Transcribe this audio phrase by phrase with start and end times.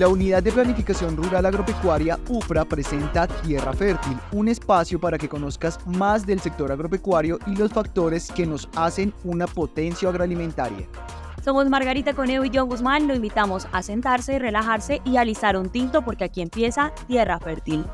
[0.00, 5.78] La Unidad de Planificación Rural Agropecuaria UPRA presenta Tierra Fértil, un espacio para que conozcas
[5.86, 10.88] más del sector agropecuario y los factores que nos hacen una potencia agroalimentaria.
[11.44, 16.00] Somos Margarita Coneo y John Guzmán, lo invitamos a sentarse, relajarse y alisar un tinto
[16.00, 17.84] porque aquí empieza Tierra Fértil.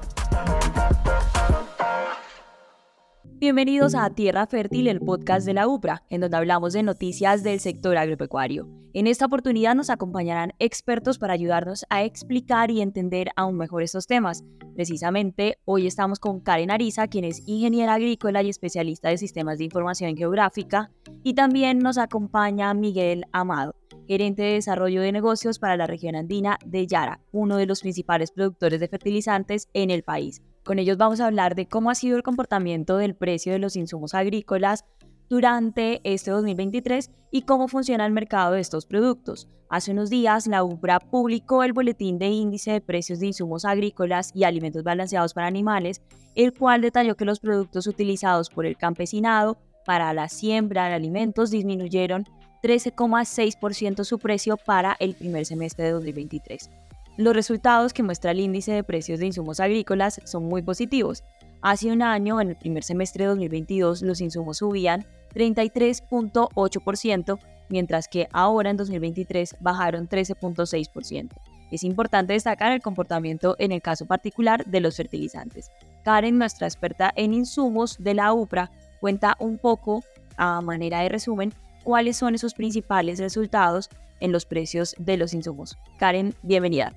[3.39, 7.61] Bienvenidos a Tierra Fértil, el podcast de la UPRA, en donde hablamos de noticias del
[7.61, 8.67] sector agropecuario.
[8.95, 14.07] En esta oportunidad nos acompañarán expertos para ayudarnos a explicar y entender aún mejor estos
[14.07, 14.43] temas.
[14.75, 19.65] Precisamente, hoy estamos con Karen Ariza, quien es ingeniera agrícola y especialista de sistemas de
[19.65, 20.91] información geográfica,
[21.23, 23.75] y también nos acompaña Miguel Amado,
[24.09, 28.31] gerente de desarrollo de negocios para la región andina de Yara, uno de los principales
[28.31, 30.41] productores de fertilizantes en el país.
[30.67, 33.77] Con ellos vamos a hablar de cómo ha sido el comportamiento del precio de los
[33.77, 34.85] insumos agrícolas
[35.29, 39.49] durante este 2023 y cómo funciona el mercado de estos productos.
[39.71, 44.33] Hace unos días, la UBRA publicó el Boletín de Índice de Precios de Insumos Agrícolas
[44.35, 46.03] y Alimentos Balanceados para Animales,
[46.35, 51.53] el cual detalló que los productos utilizados por el campesinado para la siembra de alimentos
[51.53, 52.25] disminuyeron
[52.65, 56.71] 13,6% su precio para el primer semestre de 2023.
[57.17, 61.25] Los resultados que muestra el índice de precios de insumos agrícolas son muy positivos.
[61.63, 67.39] Hace un año, en el primer semestre de 2022, los insumos subían 33.8%,
[67.71, 71.31] mientras que ahora en 2023 bajaron 13.6%.
[71.71, 75.71] Es importante destacar el comportamiento en el caso particular de los fertilizantes.
[76.05, 80.05] Karen, nuestra experta en insumos de la UPRA, cuenta un poco,
[80.37, 83.89] a manera de resumen, cuáles son esos principales resultados
[84.21, 85.79] en los precios de los insumos.
[85.99, 86.93] Karen, bienvenida.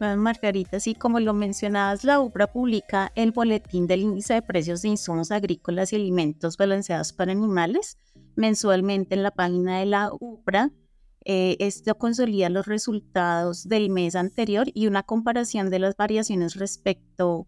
[0.00, 4.88] Margarita, así como lo mencionabas, la UPRA publica el boletín del índice de precios de
[4.88, 7.98] insumos agrícolas y alimentos balanceados para animales
[8.36, 10.70] mensualmente en la página de la UPRA.
[11.24, 17.46] Eh, esto consolida los resultados del mes anterior y una comparación de las variaciones respecto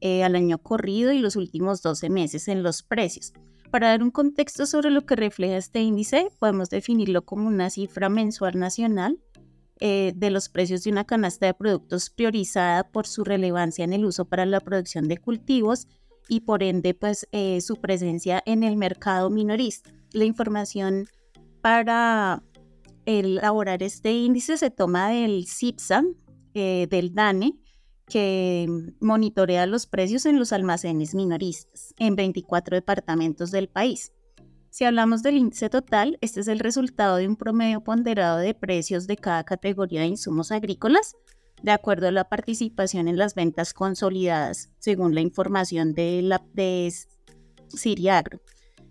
[0.00, 3.34] eh, al año corrido y los últimos 12 meses en los precios.
[3.70, 8.08] Para dar un contexto sobre lo que refleja este índice, podemos definirlo como una cifra
[8.08, 9.18] mensual nacional
[9.80, 14.04] eh, de los precios de una canasta de productos priorizada por su relevancia en el
[14.04, 15.88] uso para la producción de cultivos
[16.28, 19.90] y por ende pues eh, su presencia en el mercado minorista.
[20.12, 21.08] La información
[21.62, 22.42] para
[23.06, 26.04] elaborar este índice se toma del CIPSA,
[26.54, 27.54] eh, del DANE,
[28.06, 28.66] que
[29.00, 34.12] monitorea los precios en los almacenes minoristas en 24 departamentos del país.
[34.70, 39.08] Si hablamos del índice total, este es el resultado de un promedio ponderado de precios
[39.08, 41.16] de cada categoría de insumos agrícolas,
[41.62, 46.92] de acuerdo a la participación en las ventas consolidadas, según la información de, la, de
[47.68, 48.40] Siriagro.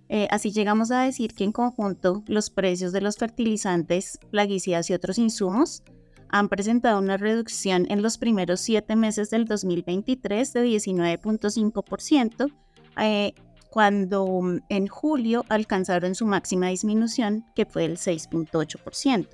[0.10, 4.94] Eh, así llegamos a decir que en conjunto los precios de los fertilizantes, plaguicidas y
[4.94, 5.84] otros insumos
[6.30, 12.54] han presentado una reducción en los primeros siete meses del 2023 de 19.5%,
[13.02, 13.34] eh,
[13.70, 19.28] cuando mm, en julio alcanzaron su máxima disminución, que fue el 6.8%.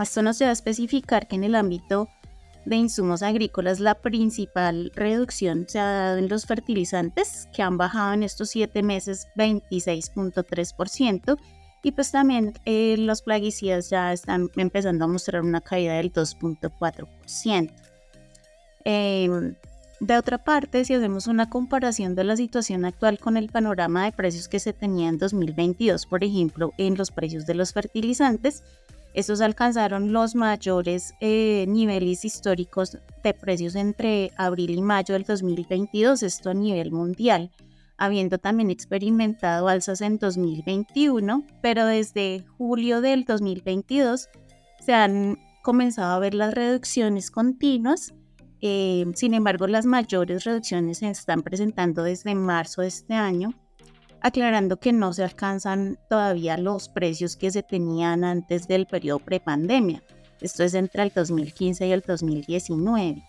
[0.00, 2.08] Esto nos debe especificar que en el ámbito
[2.66, 8.12] de insumos agrícolas la principal reducción se ha dado en los fertilizantes, que han bajado
[8.12, 11.38] en estos siete meses 26.3%,
[11.82, 17.70] y pues también eh, los plaguicidas ya están empezando a mostrar una caída del 2.4%.
[20.00, 24.12] De otra parte, si hacemos una comparación de la situación actual con el panorama de
[24.12, 28.62] precios que se tenía en 2022, por ejemplo, en los precios de los fertilizantes,
[29.14, 36.22] estos alcanzaron los mayores eh, niveles históricos de precios entre abril y mayo del 2022,
[36.22, 37.50] esto a nivel mundial,
[37.96, 44.28] habiendo también experimentado alzas en 2021, pero desde julio del 2022
[44.84, 48.12] se han comenzado a ver las reducciones continuas
[48.66, 53.54] eh, sin embargo, las mayores reducciones se están presentando desde marzo de este año,
[54.20, 60.02] aclarando que no se alcanzan todavía los precios que se tenían antes del periodo prepandemia.
[60.40, 63.22] Esto es entre el 2015 y el 2019.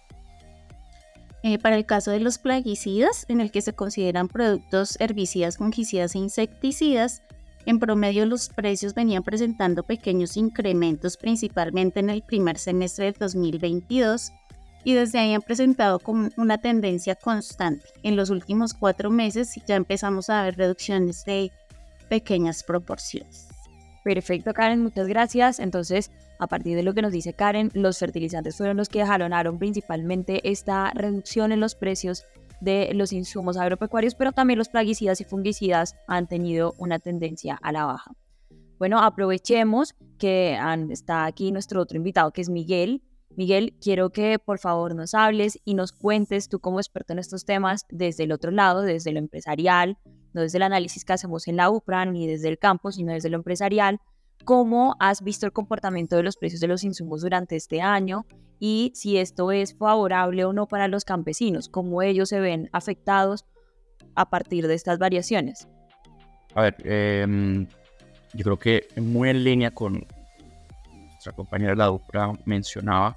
[1.43, 6.15] Eh, para el caso de los plaguicidas, en el que se consideran productos herbicidas, fungicidas
[6.15, 7.21] e insecticidas,
[7.65, 14.31] en promedio los precios venían presentando pequeños incrementos principalmente en el primer semestre del 2022
[14.87, 17.85] y desde ahí han presentado como una tendencia constante.
[18.03, 21.51] En los últimos cuatro meses ya empezamos a ver reducciones de
[22.07, 23.49] pequeñas proporciones.
[24.05, 25.59] Perfecto, Karen, muchas gracias.
[25.59, 29.59] Entonces, a partir de lo que nos dice Karen, los fertilizantes fueron los que jalonaron
[29.59, 32.23] principalmente esta reducción en los precios
[32.61, 37.73] de los insumos agropecuarios, pero también los plaguicidas y fungicidas han tenido una tendencia a
[37.73, 38.13] la baja.
[38.79, 40.57] Bueno, aprovechemos que
[40.91, 43.01] está aquí nuestro otro invitado, que es Miguel.
[43.37, 47.45] Miguel, quiero que por favor nos hables y nos cuentes, tú como experto en estos
[47.45, 49.99] temas, desde el otro lado, desde lo empresarial,
[50.33, 53.29] no desde el análisis que hacemos en la UPRA ni desde el campo, sino desde
[53.29, 53.99] lo empresarial,
[54.43, 58.25] cómo has visto el comportamiento de los precios de los insumos durante este año
[58.59, 63.45] y si esto es favorable o no para los campesinos, cómo ellos se ven afectados
[64.15, 65.67] a partir de estas variaciones.
[66.55, 67.67] A ver, em,
[68.33, 70.07] yo creo que muy en línea con
[71.11, 73.15] nuestra compañera la UPRA mencionaba,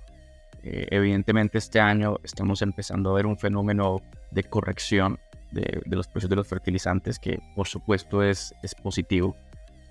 [0.63, 5.19] eh, evidentemente este año estamos empezando a ver un fenómeno de corrección
[5.51, 9.37] de, los precios de los fertilizantes que por supuesto es, es positivo,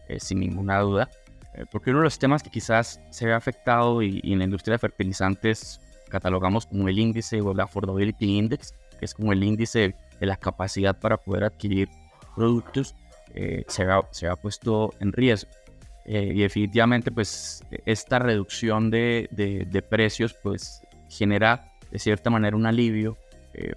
[0.07, 1.09] eh, sin ninguna duda.
[1.53, 4.73] Eh, porque uno de los temas que quizás se ve afectado y, en la industria
[4.73, 9.95] de fertilizantes catalogamos como el índice o el Affordability Index, que es como el índice
[10.19, 11.89] de la capacidad para poder adquirir
[12.35, 12.95] productos,
[13.35, 15.51] eh, se, ha, se, ha, puesto en riesgo.
[16.05, 22.65] Eh, y definitivamente, pues, esta reducción de, de, precios, pues, genera de cierta manera un
[22.65, 23.17] alivio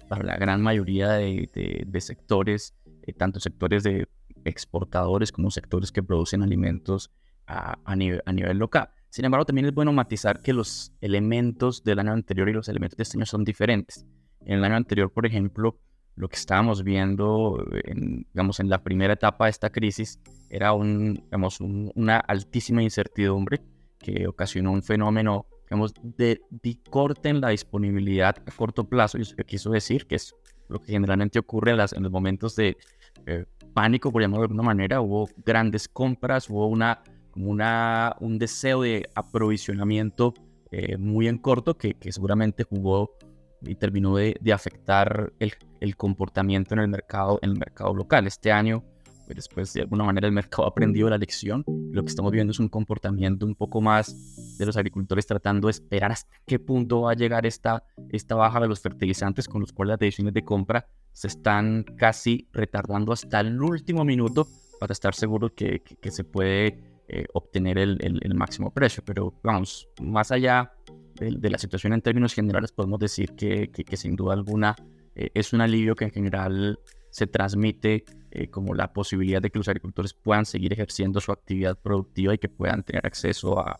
[0.07, 1.49] para la gran mayoría de,
[1.85, 2.75] de sectores,
[3.17, 4.07] tanto sectores de
[4.45, 7.11] exportadores como sectores que producen alimentos
[7.47, 8.89] a, nivel, a nivel local.
[9.09, 12.97] Sin embargo, también es bueno matizar que los elementos del año anterior y los elementos
[12.97, 14.05] de este año son diferentes.
[14.41, 15.79] En el año anterior, por ejemplo,
[16.15, 20.19] lo que estábamos viendo, en, digamos, en la primera etapa de esta crisis,
[20.49, 23.61] era un, digamos, una altísima incertidumbre
[23.99, 26.41] que ocasionó un fenómeno, digamos, de,
[26.89, 29.17] corte en la disponibilidad a corto plazo.
[29.17, 30.35] Y eso que quiso decir, que es
[30.69, 32.77] lo que generalmente ocurre en, las, en los momentos de
[33.25, 35.01] eh, pánico, por llamarlo de alguna manera.
[35.01, 37.01] Hubo grandes compras, hubo una
[37.31, 40.35] como una, un deseo de aprovisionamiento
[40.71, 43.17] eh, muy en corto que, que, seguramente jugó
[43.61, 45.53] y terminó de, de afectar el,
[45.83, 48.27] el, comportamiento en el mercado en el mercado local.
[48.27, 48.83] Este año,
[49.25, 51.63] pues después de alguna manera el mercado ha aprendido la lección.
[51.91, 55.71] Lo que estamos viendo es un comportamiento un poco más de los agricultores tratando de
[55.71, 59.71] esperar hasta qué punto va a llegar esta, esta baja de los fertilizantes con los
[59.71, 64.47] cuales las decisiones de compra se están casi retardando hasta el último minuto
[64.79, 69.03] para estar seguro que, que, se puede eh, obtener el, máximo precio.
[69.05, 70.73] Pero vamos, más allá
[71.15, 74.75] de, la situación en términos generales, podemos decir que, sin duda alguna
[75.15, 76.79] eh, es un alivio que en general
[77.09, 81.77] se transmite eh, como la posibilidad de que los agricultores puedan seguir ejerciendo su actividad
[81.77, 83.79] productiva y que puedan tener acceso a,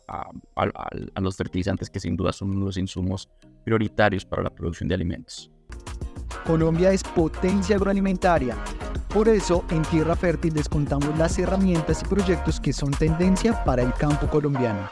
[1.20, 3.30] los fertilizantes que sin duda son los insumos
[3.64, 5.50] prioritarios para la producción de alimentos.
[6.46, 8.58] Colombia es potencia agroalimentaria
[9.14, 13.84] por eso, en Tierra Fértil les contamos las herramientas y proyectos que son tendencia para
[13.84, 14.90] el campo colombiano.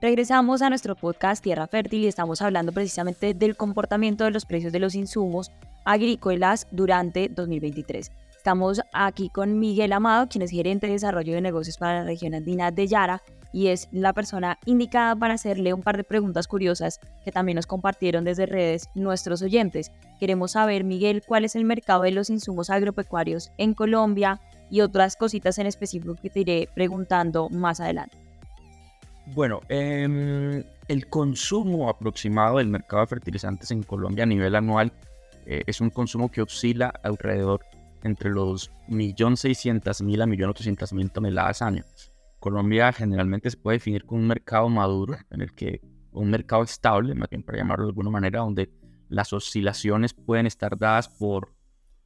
[0.00, 4.72] Regresamos a nuestro podcast Tierra Fértil y estamos hablando precisamente del comportamiento de los precios
[4.72, 5.50] de los insumos
[5.84, 8.12] agrícolas durante 2023.
[8.36, 12.34] Estamos aquí con Miguel Amado, quien es gerente de desarrollo de negocios para la región
[12.34, 13.22] andina de Yara
[13.52, 17.66] y es la persona indicada para hacerle un par de preguntas curiosas que también nos
[17.66, 19.90] compartieron desde redes nuestros oyentes.
[20.20, 24.40] Queremos saber, Miguel, cuál es el mercado de los insumos agropecuarios en Colombia
[24.70, 28.27] y otras cositas en específico que te iré preguntando más adelante.
[29.34, 34.92] Bueno, em, el consumo aproximado del mercado de fertilizantes en Colombia a nivel anual
[35.44, 37.60] eh, es un consumo que oscila alrededor
[38.02, 41.84] entre los 1.600.000 a 1.800.000 toneladas año.
[42.38, 45.80] Colombia generalmente se puede definir como un mercado maduro, en el que
[46.12, 48.70] un mercado estable, más bien para llamarlo de alguna manera, donde
[49.08, 51.52] las oscilaciones pueden estar dadas por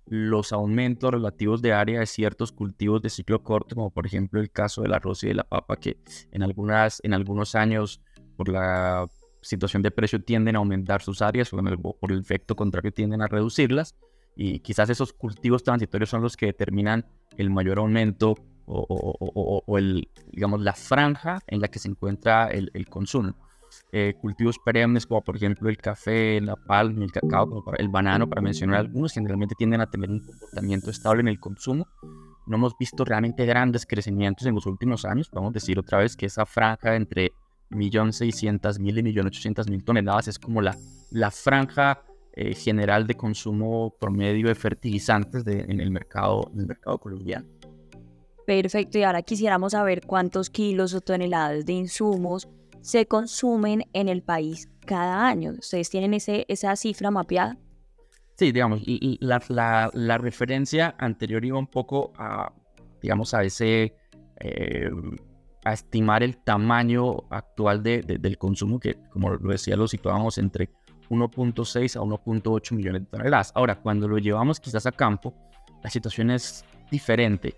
[0.06, 4.50] los aumentos relativos de área de ciertos cultivos de ciclo corto, como por ejemplo el
[4.50, 5.99] caso del arroz y de la papa, que
[6.30, 8.00] en, algunas, en algunos años
[8.37, 9.06] por la
[9.42, 11.59] situación de precio tienden a aumentar sus áreas o
[12.00, 13.97] por el efecto contrario tienden a reducirlas.
[14.35, 17.06] Y quizás esos cultivos transitorios son los que determinan
[17.37, 23.35] el mayor aumento o, el, digamos, la franja en la que se encuentra el, consumo.
[23.95, 28.41] Eh, cultivos perennes como por ejemplo el café, la palma, el cacao, el banano, para
[28.41, 31.87] mencionar algunos, generalmente tienden a tener un comportamiento estable en el consumo.
[32.47, 35.29] No hemos visto realmente grandes crecimientos en los últimos años.
[35.29, 37.33] Podemos decir otra vez que esa franja entre
[37.71, 40.75] 1.600.000 y 1.800.000 toneladas es como la,
[41.11, 42.03] la franja
[42.35, 47.47] eh, general de consumo promedio de fertilizantes en, el mercado, en el mercado colombiano.
[48.47, 52.49] Perfecto, y ahora quisiéramos saber cuántos kilos o toneladas de insumos
[52.83, 55.53] se consumen en el país cada año.
[55.59, 57.57] ¿Ustedes tienen ese, esa cifra mapeada?
[58.37, 58.83] Sí, digamos,
[59.21, 62.53] la, la, referencia anterior iba un poco a,
[63.01, 63.95] digamos, a ese,
[64.41, 64.91] eh,
[65.65, 70.71] a estimar el tamaño actual de, del consumo, que como lo decía, lo situábamos entre
[71.09, 73.53] 1.6 a 1.8 millones de toneladas.
[73.55, 75.35] Ahora, cuando lo llevamos quizás a campo,
[75.83, 77.55] la situación es diferente.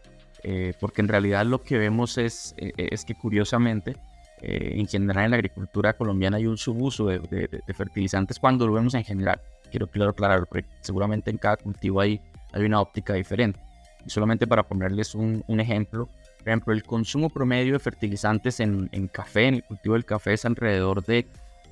[0.47, 3.97] eh, porque en realidad lo que vemos es, eh, es que curiosamente,
[4.47, 8.95] en general en la agricultura colombiana hay un subuso de, de, fertilizantes cuando lo vemos
[8.95, 9.41] en general.
[9.71, 12.21] Quiero claro, aclarar, porque seguramente en cada cultivo hay,
[12.53, 13.59] hay una óptica diferente.
[14.07, 16.09] Y solamente para ponerles un, un ejemplo,
[16.39, 20.35] por ejemplo, el consumo promedio de fertilizantes en, en, café, en el cultivo del café,
[20.35, 21.27] es alrededor de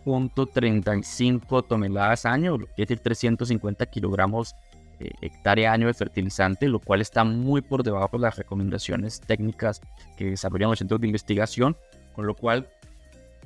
[0.07, 4.57] 0.35 toneladas año, es decir, 350 kilogramos
[4.99, 9.81] eh, hectárea año de fertilizante, lo cual está muy por debajo de las recomendaciones técnicas
[10.17, 11.77] que desarrollan los centros de investigación,
[12.15, 12.69] con lo cual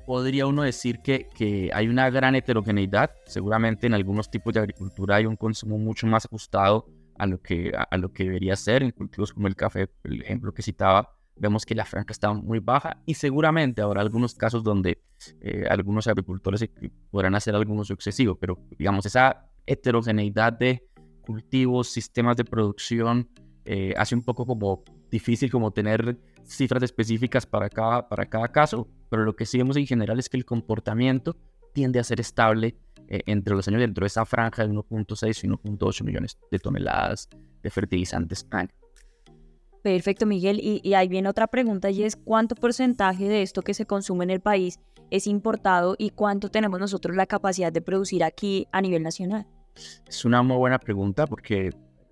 [0.06, 3.10] podría uno decir que, que hay una gran heterogeneidad.
[3.26, 6.86] Seguramente en algunos tipos de agricultura hay un consumo mucho más ajustado
[7.18, 8.82] a lo que, a, lo que debería ser.
[8.82, 12.60] En cultivos como el café, el ejemplo que citaba, vemos que la franja está muy
[12.60, 15.02] baja y seguramente habrá algunos casos donde
[15.40, 16.68] eh, algunos agricultores
[17.10, 20.88] podrán hacer algunos excesivo, pero digamos, esa heterogeneidad de
[21.20, 23.28] cultivos, sistemas de producción,
[23.66, 28.88] eh, hace un poco como difícil como tener cifras específicas para cada, para cada caso,
[29.10, 31.36] pero lo que sí vemos en general es que el comportamiento
[31.72, 32.76] tiende a ser estable
[33.08, 37.28] eh, entre los años dentro de esa franja de 1.6 y 1.8 millones de toneladas
[37.62, 38.70] de fertilizantes año.
[39.82, 40.58] Perfecto, Miguel.
[40.60, 44.24] Y, y, ahí viene otra pregunta y es cuánto porcentaje de esto que se consume
[44.24, 44.80] en el país
[45.10, 49.46] es importado y cuánto tenemos nosotros la capacidad de producir aquí a nivel nacional.
[50.06, 51.70] Es una muy buena pregunta porque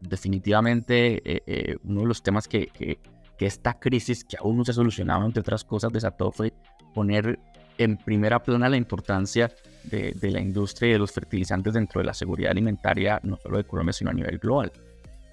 [0.09, 2.99] definitivamente eh, eh, uno de los temas que,
[3.39, 6.55] esta crisis, que aún no se ha solucionado, entre otras cosas, desató fue
[6.95, 7.39] poner
[7.77, 12.15] en primera plana la importancia de, la industria y de los fertilizantes dentro de la
[12.15, 14.73] seguridad alimentaria, no solo de Colombia, sino a nivel global.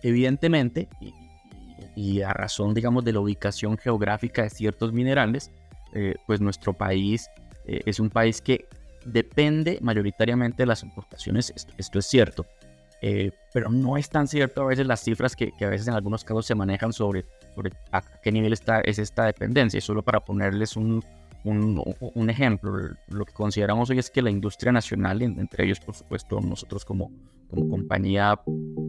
[0.03, 0.89] Evidentemente,
[1.95, 5.51] y, a razón, digamos, de la ubicación geográfica de ciertos minerales,
[5.93, 7.29] eh, pues nuestro país
[7.65, 8.67] es un país que
[9.05, 12.45] depende mayoritariamente de las importaciones, esto, es cierto,
[13.01, 16.23] eh, pero no es tan cierto a veces las cifras que, a veces en algunos
[16.23, 19.77] casos se manejan sobre, sobre a qué nivel está, es esta dependencia.
[19.79, 21.03] Y solo para ponerles un,
[21.43, 25.95] un, un, ejemplo, lo que consideramos hoy es que la industria nacional, entre ellos por
[25.95, 27.11] supuesto nosotros como,
[27.49, 28.39] como compañía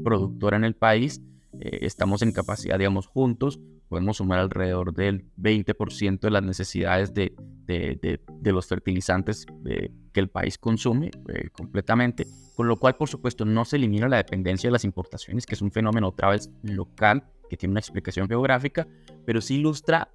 [0.04, 1.20] productora en el país,
[1.58, 3.60] eh, estamos en capacidad, digamos, juntos,
[3.92, 7.34] podemos sumar alrededor del 20% de las necesidades de,
[7.66, 13.10] de, de, los fertilizantes eh, que el país consume eh, completamente, con lo cual, por
[13.10, 16.50] supuesto, no se elimina la dependencia de las importaciones, que es un fenómeno otra vez
[16.62, 18.88] local, que tiene una explicación geográfica,
[19.26, 20.10] pero sí ilustra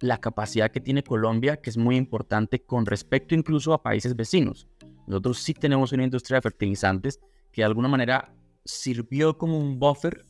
[0.00, 4.66] la capacidad que tiene Colombia, que es muy importante con respecto incluso a países vecinos.
[5.06, 7.20] Nosotros sí tenemos una industria de fertilizantes
[7.52, 8.32] que de alguna manera
[8.64, 10.24] sirvió como un buffer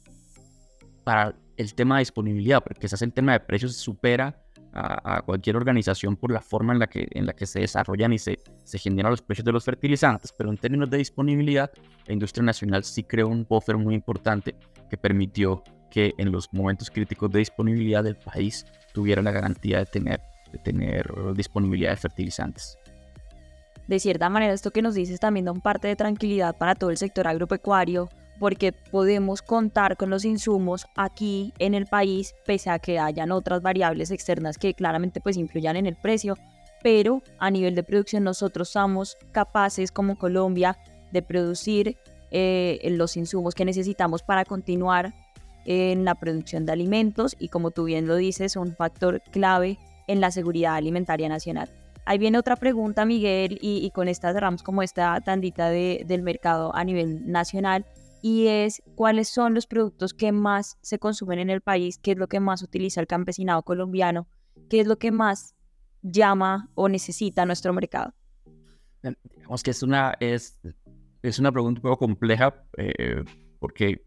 [1.04, 6.17] para el tema de disponibilidad, porque quizás el tema de precios supera a, cualquier organización
[6.17, 9.11] por la forma en la que, en la que se desarrollan y se, se generan
[9.11, 11.71] los precios de los fertilizantes, pero en términos de disponibilidad,
[12.07, 14.55] la industria nacional sí creó un buffer muy importante
[14.88, 18.64] que permitió que en los momentos críticos de disponibilidad del país
[18.95, 20.21] tuviera la garantía de tener,
[20.52, 22.79] de tener disponibilidad de fertilizantes.
[23.87, 26.90] De cierta manera, esto que nos dices también da un parte de tranquilidad para todo
[26.90, 28.09] el sector agropecuario,
[28.40, 33.61] porque podemos contar con los insumos aquí en el país, pese a que hayan otras
[33.61, 36.37] variables externas que claramente pues influyan en el precio,
[36.82, 40.78] pero a nivel de producción nosotros somos capaces como Colombia
[41.12, 41.99] de producir
[42.30, 45.12] eh, los insumos que necesitamos para continuar
[45.66, 50.23] en la producción de alimentos y como tú bien lo dices, un factor clave en
[50.23, 51.68] la seguridad alimentaria nacional.
[52.06, 56.75] Ahí viene otra pregunta, Miguel, y, con esta cerramos como esta tandita de, del mercado
[56.75, 57.85] a nivel nacional
[58.23, 62.19] y es cuáles son los productos que más se consumen en el país, qué es
[62.19, 64.29] lo que más utiliza el campesinado colombiano,
[64.69, 65.55] qué es lo que más
[66.03, 68.15] llama o necesita nuestro mercado.
[69.35, 70.61] Digamos que es una, es,
[71.23, 73.25] es una pregunta un poco compleja eh,
[73.59, 74.05] porque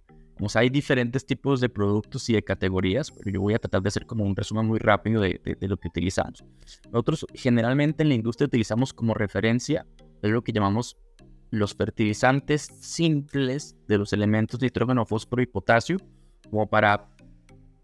[0.55, 4.05] hay diferentes tipos de productos y de categorías, pero yo voy a tratar de hacer
[4.05, 6.43] como un resumen muy rápido de, de lo que utilizamos.
[6.91, 9.85] Nosotros generalmente en la industria utilizamos como referencia
[10.29, 10.97] lo que llamamos
[11.53, 15.97] los fertilizantes simples de los elementos nitrógeno, fósforo y potasio,
[16.49, 17.07] como para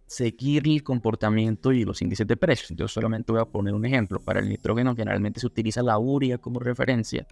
[0.07, 2.71] seguir el comportamiento y los índices de precios.
[2.75, 4.19] Yo solamente voy a poner un ejemplo.
[4.19, 7.27] Para el nitrógeno generalmente se utiliza la urea como referencia.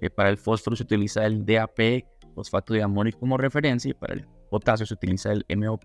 [0.00, 1.78] Eh, para el fósforo se utiliza el DAP,
[2.34, 3.90] fosfato de amonio como referencia.
[3.90, 5.84] Y para el potasio se utiliza el MOP,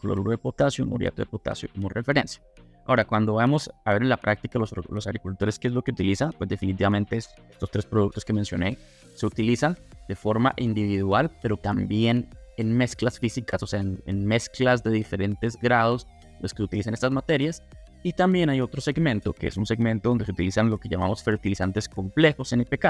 [0.00, 2.42] cloruro de potasio, muriato de potasio como referencia.
[2.86, 5.90] Ahora, cuando vamos a ver en la práctica los, los agricultores qué es lo que
[5.90, 8.78] utilizan, pues definitivamente estos tres productos que mencioné
[9.14, 9.76] se utilizan
[10.08, 16.06] de forma individual, pero también en mezclas físicas, o sea, en, mezclas de diferentes grados,
[16.40, 17.62] los que utilizan estas materias.
[18.02, 21.24] Y también hay otro segmento, que es un segmento donde se utilizan lo que llamamos
[21.24, 22.86] fertilizantes complejos NPK,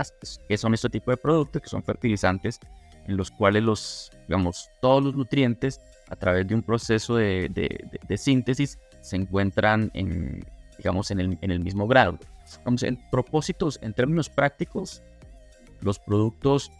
[0.47, 2.61] que son este tipo de productos, que son fertilizantes
[3.07, 8.19] en los cuales los, digamos, todos los nutrientes a través de un proceso de, de,
[8.19, 10.45] síntesis se encuentran en,
[10.79, 12.19] digamos, en el, en el mismo grado.
[12.65, 15.03] En propósitos, en términos prácticos,
[15.81, 16.71] los productos,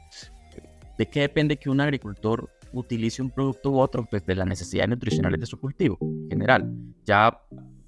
[0.99, 4.07] ¿de qué depende que un agricultor utilice un producto u otro?
[4.09, 6.73] Pues de las necesidades nutricionales de su cultivo, en general.
[7.05, 7.41] Ya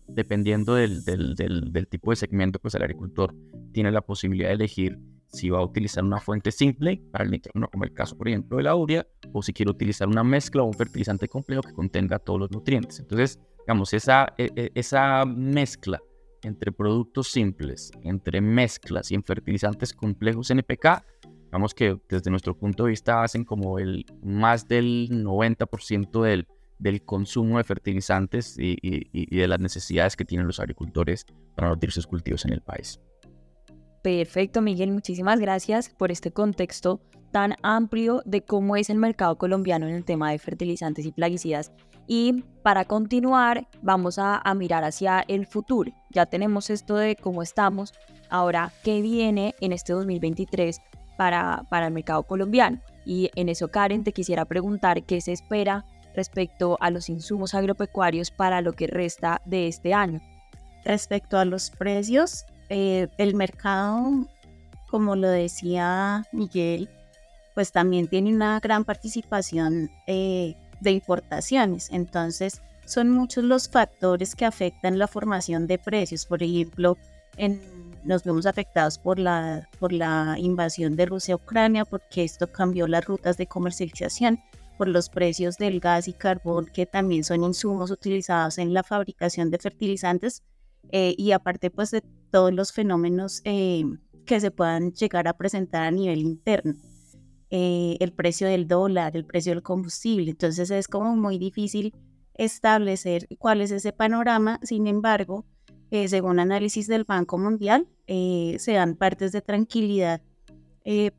[0.09, 3.35] dependiendo del, del, del, tipo de segmento, pues el agricultor
[3.73, 7.69] tiene la posibilidad de elegir si va a utilizar una fuente simple para el nitrógeno,
[7.69, 10.67] como el caso, por ejemplo, de la urea, o si quiere utilizar una mezcla o
[10.67, 12.99] un fertilizante complejo que contenga todos los nutrientes.
[12.99, 16.01] Entonces, digamos, esa, e, e, esa mezcla
[16.43, 21.05] entre productos simples, entre mezclas y en fertilizantes complejos NPK,
[21.45, 26.47] digamos que desde nuestro punto de vista hacen como el más del 90% del,
[26.79, 31.93] del consumo de fertilizantes y, y, de las necesidades que tienen los agricultores para nutrir
[31.93, 32.99] sus cultivos en el país.
[34.03, 39.87] Perfecto, Miguel, muchísimas gracias por este contexto tan amplio de cómo es el mercado colombiano
[39.87, 41.73] en el tema de fertilizantes y plaguicidas.
[42.09, 45.93] Y para continuar, vamos a, mirar hacia el futuro.
[46.11, 47.93] Ya tenemos esto de cómo estamos.
[48.31, 50.81] Ahora, ¿qué viene en este 2023
[51.19, 52.81] para, para el mercado colombiano?
[53.05, 55.85] Y en eso, Karen, te quisiera preguntar qué se espera
[56.15, 60.21] respecto a los insumos agropecuarios para lo que resta de este año.
[60.85, 64.27] Respecto a los precios, eh, el mercado,
[64.91, 66.89] como lo decía Miguel,
[67.55, 71.89] pues también tiene una gran participación eh, de importaciones.
[71.93, 76.25] Entonces, son muchos los factores que afectan la formación de precios.
[76.25, 76.97] Por ejemplo,
[78.05, 82.87] nos vemos afectados por la, por la invasión de Rusia a Ucrania, porque esto cambió
[82.87, 84.41] las rutas de comercialización,
[84.79, 89.51] por los precios del gas y carbón, que también son insumos utilizados en la fabricación
[89.51, 90.43] de fertilizantes,
[90.91, 93.85] eh, y aparte pues de todos los fenómenos eh,
[94.25, 96.75] que se puedan llegar a presentar a nivel interno.
[97.51, 100.31] Eh, el precio del dólar, el precio del combustible.
[100.31, 101.95] Entonces es como muy difícil
[102.35, 104.61] establecer cuál es ese panorama.
[104.63, 105.47] Sin embargo,
[105.91, 110.21] según análisis del Banco Mundial, se dan partes de tranquilidad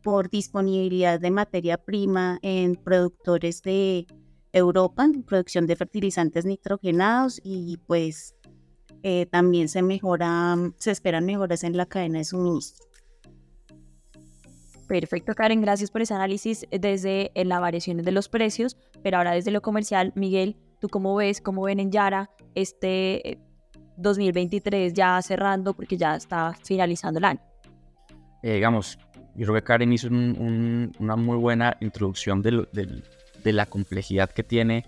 [0.03, 4.05] por disponibilidad de materia prima en productores de
[4.53, 8.35] Europa, producción de fertilizantes nitrogenados y pues
[9.03, 12.85] eh, también se mejora, se esperan mejoras en la cadena de suministro.
[14.89, 19.33] Perfecto, Karen, gracias por ese análisis desde eh, la variación de los precios, pero ahora
[19.33, 23.37] desde lo comercial, Miguel, ¿tú cómo ves, cómo ven en Yara este
[23.97, 27.39] 2023 eh, ya cerrando porque ya está finalizando el año?
[28.41, 28.97] digamos,
[29.35, 32.67] yo creo que Karen hizo una muy buena introducción de,
[33.43, 34.85] de, la complejidad que tiene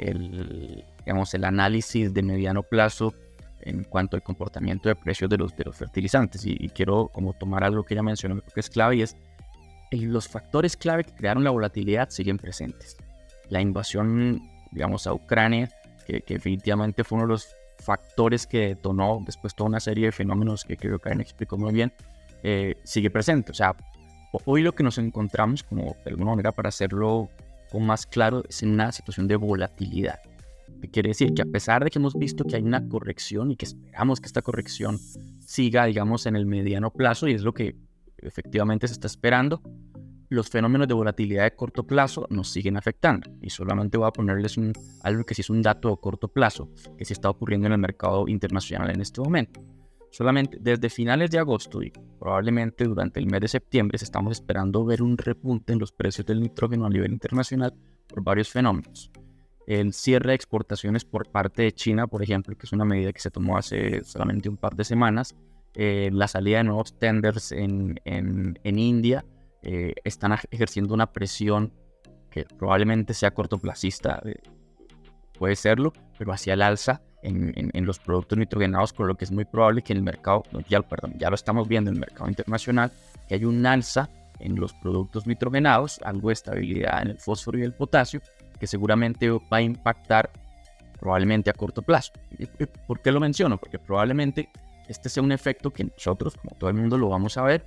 [0.00, 3.14] el, digamos, el análisis de mediano plazo
[3.60, 6.44] en cuanto al comportamiento de precios de los, de los fertilizantes.
[6.44, 9.16] Y, quiero como tomar algo que ella mencionó, que es clave, y es
[9.90, 12.96] los factores clave que crearon la volatilidad siguen presentes.
[13.48, 14.42] La invasión,
[14.72, 15.70] digamos, a Ucrania,
[16.06, 20.64] que, definitivamente fue uno de los factores que detonó después toda una serie de fenómenos
[20.64, 21.92] que creo que Karen explicó muy bien,
[22.42, 23.52] eh, sigue presente.
[23.52, 23.74] O sea,
[24.44, 27.28] hoy lo que nos encontramos, como de alguna manera para hacerlo
[27.70, 30.20] con más claro, es en una situación de volatilidad.
[30.92, 33.64] Quiere decir que a pesar de que hemos visto que hay una corrección y que
[33.64, 34.98] esperamos que esta corrección
[35.40, 37.74] siga, digamos, en el mediano plazo, y es lo que
[38.24, 39.62] efectivamente se está esperando,
[40.28, 43.30] los fenómenos de volatilidad de corto plazo nos siguen afectando.
[43.40, 46.70] Y solamente voy a ponerles un, algo que sí es un dato de corto plazo,
[46.96, 49.62] que sí está ocurriendo en el mercado internacional en este momento.
[50.10, 54.84] Solamente desde finales de agosto y probablemente durante el mes de septiembre se estamos esperando
[54.84, 57.74] ver un repunte en los precios del nitrógeno a nivel internacional
[58.06, 59.10] por varios fenómenos
[59.66, 63.20] el cierre de exportaciones por parte de China, por ejemplo, que es una medida que
[63.20, 65.34] se tomó hace solamente un par de semanas,
[65.74, 69.24] eh, la salida de nuevos tenders en, en, India,
[69.62, 71.72] eh, están ejerciendo una presión
[72.30, 74.36] que probablemente sea cortoplacista, eh,
[75.38, 79.32] puede serlo, pero hacia el alza en, en, los productos nitrogenados, con lo que es
[79.32, 82.28] muy probable que en el mercado, ya, perdón, ya lo estamos viendo en el mercado
[82.28, 82.92] internacional,
[83.26, 84.08] que hay un alza
[84.40, 88.20] en los productos nitrogenados, algo de estabilidad en el fósforo y el potasio,
[88.60, 90.30] que seguramente va a impactar
[91.00, 92.12] probablemente a corto plazo.
[92.86, 93.58] ¿Por qué lo menciono?
[93.58, 94.48] Porque probablemente
[94.88, 97.66] este sea un efecto que nosotros, como todo el mundo, lo vamos a ver.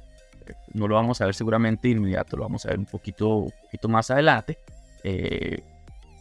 [0.73, 3.89] No lo vamos a ver seguramente inmediato, lo vamos a ver un poquito, un poquito
[3.89, 4.57] más adelante.
[5.03, 5.61] Eh,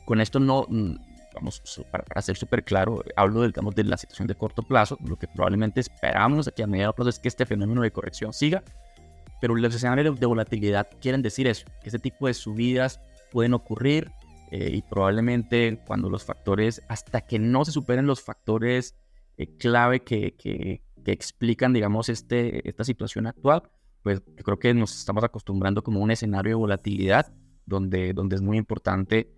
[0.05, 0.67] con esto no,
[1.35, 4.99] vamos, para, ser súper claro, hablo del, digamos, de la situación de corto plazo.
[5.05, 8.63] Lo que probablemente esperamos aquí a mediano plazo es que este fenómeno de corrección siga.
[9.41, 14.11] Pero los escenarios de volatilidad quieren decir eso, que ese tipo de subidas pueden ocurrir
[14.51, 18.97] eh, y probablemente cuando los factores, hasta que no se superen los factores
[19.37, 20.83] eh, clave que, que,
[21.13, 23.63] explican, digamos, este, esta situación actual,
[24.03, 27.33] pues yo creo que nos estamos acostumbrando como a un escenario de volatilidad
[27.65, 29.33] donde, donde es muy importante,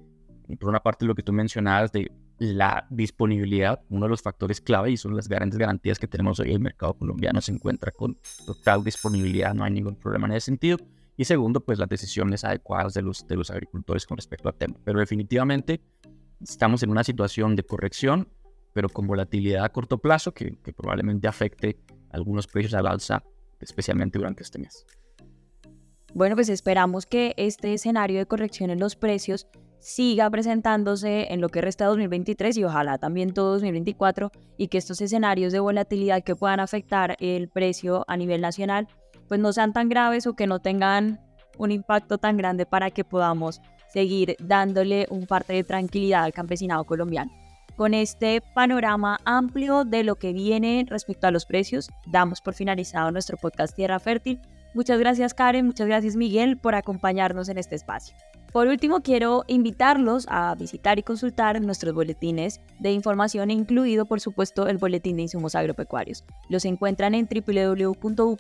[0.59, 4.91] por una parte, lo que tú mencionabas de la disponibilidad, uno de los factores clave
[4.93, 6.53] y son las grandes garantías que tenemos hoy.
[6.53, 10.79] El mercado colombiano se encuentra con total disponibilidad, no hay ningún problema en ese sentido.
[11.17, 14.77] Y segundo, pues las decisiones adecuadas de los, de los agricultores con respecto al tema.
[14.85, 15.81] Pero definitivamente
[16.41, 18.29] estamos en una situación de corrección,
[18.79, 23.25] pero con volatilidad a corto plazo que, que probablemente afecte algunos precios al alza,
[23.59, 24.87] especialmente durante este mes.
[26.15, 29.49] Bueno, pues esperamos que este escenario de corrección en los precios
[29.81, 35.01] siga presentándose en lo que resta 2023 y ojalá también todo 2024 y que estos
[35.01, 38.87] escenarios de volatilidad que puedan afectar el precio a nivel nacional
[39.27, 41.19] pues no sean tan graves o que no tengan
[41.59, 43.61] un impacto tan grande para que podamos
[43.93, 47.48] seguir dándole un parte de tranquilidad al campesinado colombiano.
[47.79, 53.13] Con este panorama amplio de lo que viene respecto a los precios, damos por finalizado
[53.13, 54.41] nuestro podcast Tierra Fértil.
[54.75, 58.17] Muchas gracias Karen, muchas gracias Miguel por acompañarnos en este espacio.
[58.53, 64.67] Por último, quiero invitarlos a visitar y consultar nuestros boletines de información, incluido por supuesto
[64.67, 66.25] el boletín de insumos agropecuarios.
[66.49, 68.39] Los encuentran en www.upra.gov.co,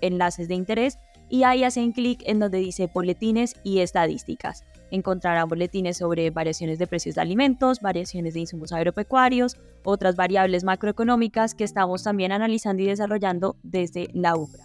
[0.00, 4.62] enlaces de interés, y ahí hacen clic en donde dice boletines y estadísticas.
[4.94, 11.56] Encontrarán boletines sobre variaciones de precios de alimentos, variaciones de insumos agropecuarios, otras variables macroeconómicas
[11.56, 14.64] que estamos también analizando y desarrollando desde la UPRA.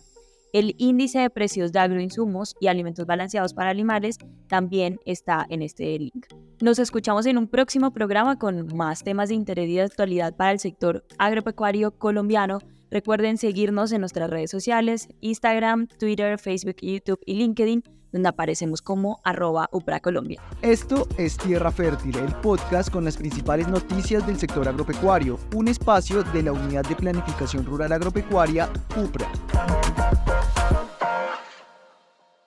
[0.54, 5.98] El índice de precios de agroinsumos y alimentos balanceados para animales también está en este
[5.98, 6.28] link.
[6.62, 10.52] Nos escuchamos en un próximo programa con más temas de interés y de actualidad para
[10.52, 12.60] el sector agropecuario colombiano.
[12.92, 19.20] Recuerden seguirnos en nuestras redes sociales, Instagram, Twitter, Facebook, YouTube y LinkedIn, donde aparecemos como
[19.24, 19.70] arroba
[20.02, 20.42] Colombia.
[20.62, 26.24] Esto es Tierra Fértil, el podcast con las principales noticias del sector agropecuario, un espacio
[26.24, 29.30] de la Unidad de Planificación Rural Agropecuaria UPRA.